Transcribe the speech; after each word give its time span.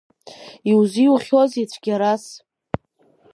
Иузиухьозеи 0.69 1.65
цәгьарас? 1.71 2.23